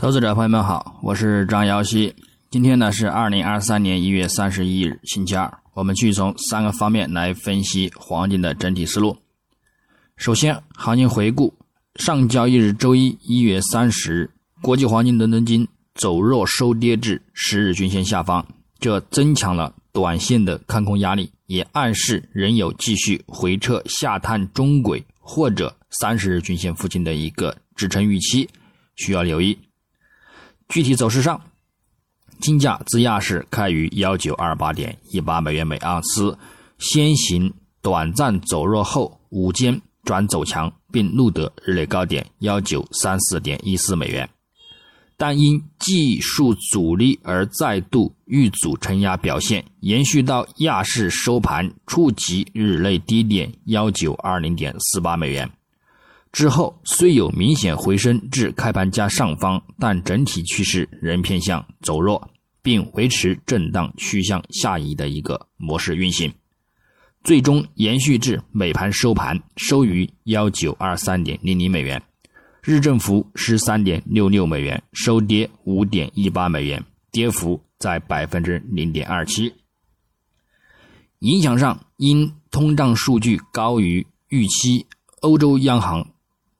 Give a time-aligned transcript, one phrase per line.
[0.00, 2.14] 投资者朋友们好，我是张瑶希。
[2.48, 5.52] 今天呢是二零二三年一月三十一日，星期二。
[5.74, 9.14] 我们继续从三个方面来分析黄金的整体思路。
[10.16, 11.52] 首先，行情回顾：
[11.96, 14.30] 上交易日周一一月三十日，
[14.62, 18.42] 国际黄金伦敦金走弱收跌至十日均线下方，
[18.78, 28.48] 这增强了短线的看空压力，也暗示仍有继续回撤下探中轨或者三十日均线附近的一个支撑预期，
[28.96, 29.58] 需要留意。
[30.70, 31.40] 具体走势上，
[32.40, 36.38] 金价自亚市开于幺九二八点一八美元每盎司，
[36.78, 44.30] 先行短暂走弱后，午间转走强，并录得日内高点幺九三四点一四美元，
[45.16, 55.50] 但因技术阻力而再度遇阻承压表现，延续到亚市收盘触及日内低点幺九二零点四八美元。
[56.32, 62.30] 之后虽有明显回升至开盘价上方，但整体趋势仍偏向走弱，
[62.62, 66.32] 并维持震荡趋向下移的一个模式运行，
[67.24, 72.00] 最终延续至美盘收盘收于幺九二三点零零美元，
[72.62, 79.52] 日振幅十三点六六美元，收跌五点一八美元，跌幅在百分之零点二七。
[81.18, 84.86] 影响上，因通胀数据高于预期，
[85.22, 86.06] 欧洲央行。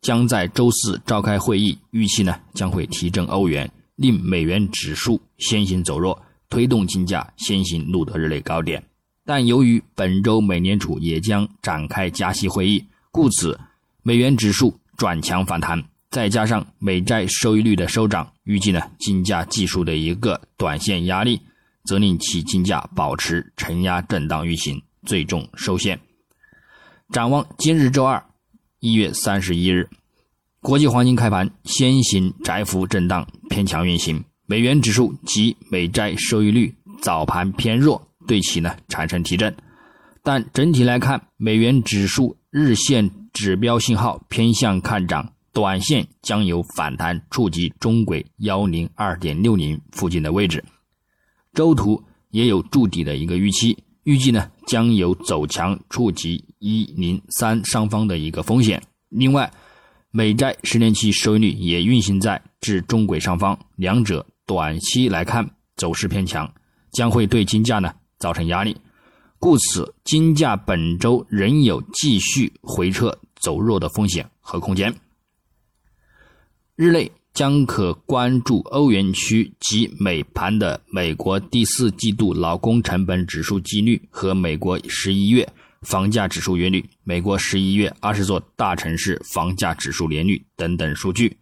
[0.00, 8.82] 将在周四召开会议，预期呢将会提振欧元，令美元指数先行走弱，推动金价先行录得日内高点。
[9.26, 13.60] 但由于本周美联储也将展开加息会议，故此
[14.02, 21.38] 美元指数转强反弹，再加上美债收益率的收涨，预计呢金价技术的一个短线压力，
[21.84, 26.00] 则令其金价保持承压震荡运行，最终收线。
[27.12, 28.24] 展望今日周二。
[28.80, 29.90] 一月三十一日，
[30.62, 39.54] 国际黄金开盘先行窄幅震荡偏强运行，美元指数及美债收益率早盘偏弱，对其呢产生提振。
[40.22, 50.64] 但整体来看，美元指数日线指标信号偏向看涨，短线将有反弹触及中轨幺零二点六零附近的位置，
[51.52, 53.76] 周图也有筑底的一个预期。
[54.04, 58.82] 预计呢将有走强触及一零三上方的一个风险。
[59.08, 59.52] 另外，
[60.10, 66.52] 美债十年期收益率也运行在至中轨上方，两者短期来看走势偏强，
[66.92, 68.76] 将会对金价呢造成压力。
[69.38, 74.94] 故此，金价本周仍有继续回撤走弱的风险和空间。
[76.76, 77.10] 日内。
[77.32, 85.48] 将可关注欧元区及美盘的美国第四季度劳工成本指数季率和美国十一月
[85.82, 91.34] 房价指数月率、美国十一月二十座大城市房价指数年率等等数据。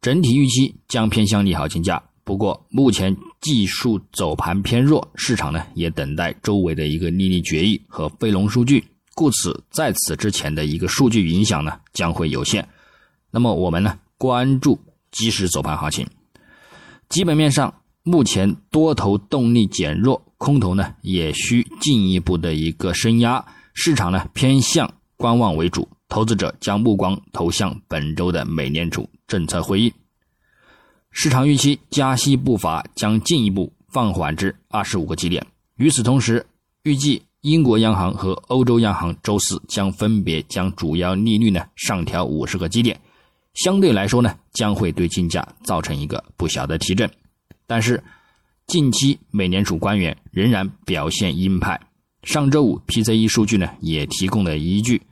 [0.00, 2.00] 整体预期将偏向利好金价。
[2.22, 12.68] 不过，目前技术走盘偏弱，市场呢也等待周围的一个利率决议和非农数据，故此在此之前的一个数据影响呢将会有限。
[13.30, 14.78] 那么，我们呢关注。
[15.10, 16.06] 即时走盘行情，
[17.08, 29.92] 基本面上目前多头动力减弱，空头呢也需进一步的一个升压，市场呢偏向观望为主，投资者将目光投向本周的美联储政策会议，
[31.10, 35.46] 市场预期加息步伐将进一步放缓至二十五个基点。
[35.76, 36.46] 与此同时，
[36.82, 43.00] 预计英国央行和欧洲央行周四将分别将主要利率呢上调五十个基点。
[43.54, 47.10] 相对来说呢，将会对金价造成一个不小的提振，
[47.66, 48.02] 但是
[48.66, 51.80] 近期美联储官员仍然表现鹰派。
[52.22, 55.02] 上周五 PCE 数据呢也提供了依据，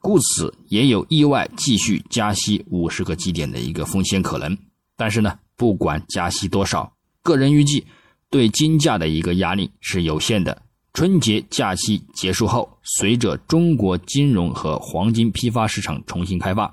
[0.00, 4.56] 故此也有意外继续加息五十个基点的一个风险可能。
[4.96, 6.92] 但是呢，不管加息多少，
[7.22, 7.86] 个人预计
[8.28, 10.62] 对金价的一个压力是有限的。
[10.92, 16.70] 春节假期结束后，随着中国金融和黄金批发市场重新开放。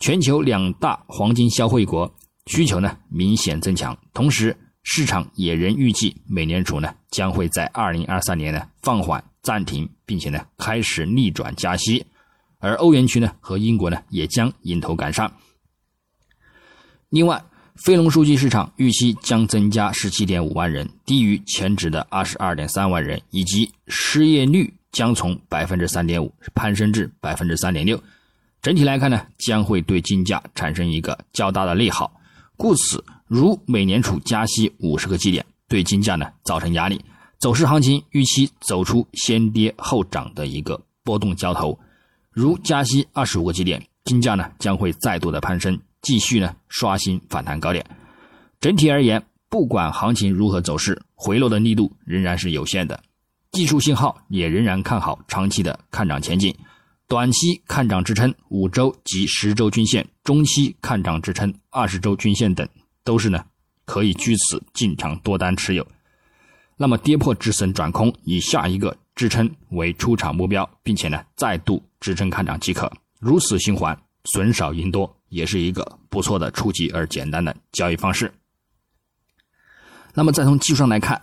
[0.00, 2.10] 全球两大黄金消费国
[2.46, 12.04] 需求呢明显增强，同时市场也仍预计美联储呢将会在二零二三年呢放缓、暂停，并且呢开始逆转加息，
[12.60, 15.30] 而欧元区呢和英国呢也将迎头赶上。
[17.10, 17.44] 另外，
[17.76, 28.02] 非农数据市场预期将增加十七点五万人，低于前值的二十二点三万人，以及失业率将从百分之三点五攀升至百分之三点六。
[28.62, 32.12] 整体来看呢，将会对金价产生一个较大的利好，
[32.58, 37.02] 故此，如美联储加息五十个基点，对金价呢造成压力，
[37.38, 41.72] 走势行情预期走出先跌后涨的一个波动交投；
[42.30, 47.84] 如加息二十五个基点，金价呢将会再度的攀升，继续呢刷新反弹高点。
[48.60, 53.02] 整体而言，不管行情如何走势，回落的力度仍然是有限的。
[53.52, 56.54] 技术信号也仍然看好长期的看涨前景，
[57.10, 62.68] 短期看涨支撑五周及十周均线，中期看涨支撑二十周均线等，
[63.02, 63.44] 都是呢
[63.84, 65.84] 可以据此进场多单持有。
[66.76, 78.32] 那么跌破止损转空，以下一个支撑为出场目标，并且呢再度支撑看涨即可，如此循环，损少赢多，也是一个不错的初级而简单的交易方式。
[80.14, 81.20] 那么再从技术上来看。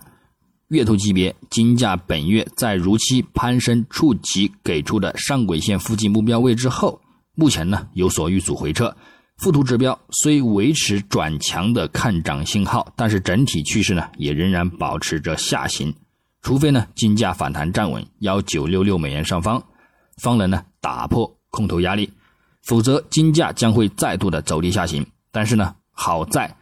[0.68, 7.00] 月头级别金价本月在如期攀升触及给出的上轨线附近目标位之后，
[7.34, 8.94] 目前呢有所遇阻回撤。
[9.38, 15.94] 附图指标虽维持转强的看涨信号，但是整体趋势呢也仍然保持着下行。
[16.42, 19.64] 除非呢金价反弹站稳幺九六六美元上方，
[20.18, 22.12] 方能呢打破空头压力，
[22.62, 25.06] 否则金价将会再度的走低下行。
[25.32, 26.54] 但是呢好在。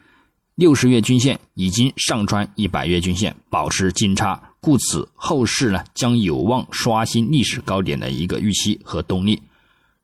[0.56, 9.38] 六十月均线已经上穿一百月均线，保持金叉，故此后市呢将有望刷新历史高点的一个预期和动力。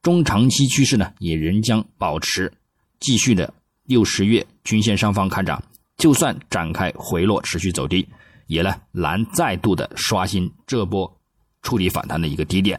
[0.02, 2.52] 中长期趋势呢也仍将保持
[3.00, 3.50] 继续的
[3.87, 5.62] 六十月均线上方看涨，
[5.96, 8.06] 就算展开回落持续走低，
[8.46, 11.10] 也呢难再度的刷新这波
[11.62, 12.78] 触底反弹的一个低点。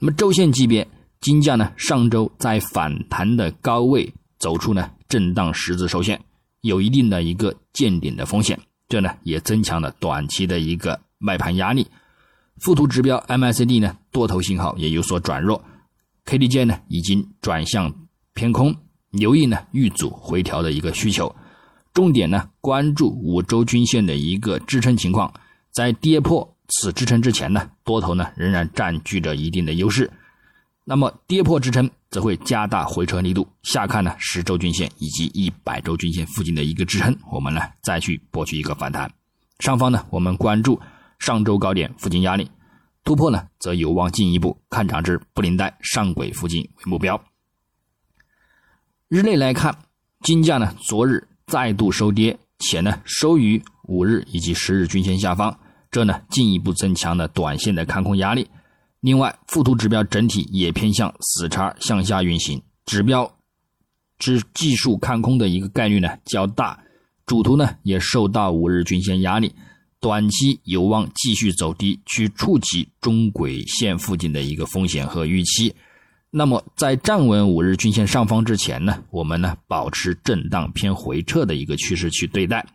[0.00, 0.84] 那么周线级别，
[1.20, 6.20] 金价呢上周在反弹的高位走出呢震荡十字收线。
[6.66, 8.58] 有一定的一个见顶的风险，
[8.88, 11.86] 这呢也增强了短期的一个卖盘压力。
[12.58, 15.62] 附图指标 MACD 呢多头信号也有所转弱
[16.24, 17.94] ，KDJ 呢已经转向
[18.34, 18.74] 偏空，
[19.10, 21.34] 留意呢遇阻回调的一个需求。
[21.92, 25.32] 重点呢关注五周均线的一个支撑情况，
[25.72, 30.10] 在跌破此支撑之前呢，多头呢仍然占据着一定的优势。
[30.84, 33.46] 那么跌破支撑则会加大回撤力度。
[33.62, 39.12] 下看呢十周均线以及一百周均线附近的一个支撑，我们呢再去博取一个反弹。
[39.58, 40.80] 上方呢我们关注
[41.18, 42.50] 上周高点附近压力
[43.04, 47.22] 突破呢，则有望进一步看涨至布林带上轨附近为目标。
[49.08, 49.76] 日内来看，
[50.22, 55.58] 金价呢昨日再度收跌，且呢收于五日以及十日均线下方，
[55.90, 58.48] 这呢进一步增强了短线的看空压力。
[59.06, 63.38] 另外，附图指标整体也偏向死叉向下运行，指标
[64.18, 66.76] 之技术看空的一个概率呢较大。
[67.24, 69.54] 主图呢也受到五日均线压力，
[70.00, 75.72] 短期有望继续走低，去触及中轨线附近的一个风险和预期。
[76.32, 82.66] 那么，在站稳五日均线上方之前呢，我们呢保持震荡偏回撤的一个趋势去对待。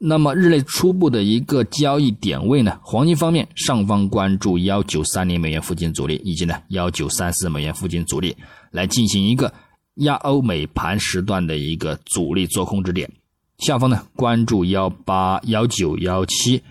[0.00, 2.78] 那么日内初步的一个交易点位呢？
[2.84, 8.36] 黄金方面，上方关注幺九三零美元附近阻力，以及呢幺九三四美元附近阻力，
[8.70, 9.52] 来进行一个
[9.96, 13.10] 亚欧美盘时段的一个阻力做空支点。
[13.58, 16.62] 下方呢关注幺八幺九幺七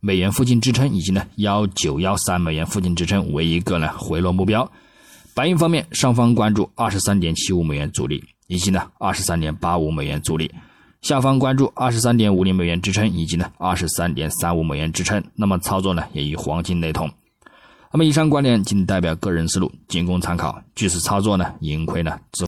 [0.00, 4.68] 美元附近支撑，以及呢幺九幺三美元附近支撑为一个呢回落目标。
[5.34, 10.50] 白银方面，上方关注二十三点七五美元阻力，以及呢二十三点八五美元阻力。
[11.06, 15.22] 下方关注二十三点五零美元支撑，以及呢二十三点三五美元支撑。
[15.36, 17.08] 那么操作呢也与黄金雷同。
[17.92, 20.60] 那么以上观点仅代表个人思路，仅供参考。
[20.74, 22.44] 据此操作呢，盈亏呢自。